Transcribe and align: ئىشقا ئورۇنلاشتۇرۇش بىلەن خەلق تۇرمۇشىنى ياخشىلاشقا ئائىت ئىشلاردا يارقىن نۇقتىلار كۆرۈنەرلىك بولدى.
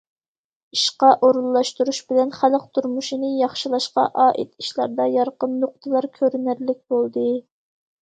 ئىشقا 0.77 1.09
ئورۇنلاشتۇرۇش 1.27 1.99
بىلەن 2.13 2.33
خەلق 2.39 2.65
تۇرمۇشىنى 2.79 3.31
ياخشىلاشقا 3.43 4.09
ئائىت 4.25 4.53
ئىشلاردا 4.67 5.11
يارقىن 5.21 5.57
نۇقتىلار 5.63 6.13
كۆرۈنەرلىك 6.21 6.85
بولدى. 6.95 7.33